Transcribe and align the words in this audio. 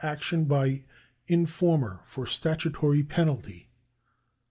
g., 0.01 0.07
action 0.07 0.45
by 0.45 0.81
in 1.27 1.45
former 1.45 1.99
for 2.05 2.25
statutory 2.25 3.03
penalty. 3.03 3.69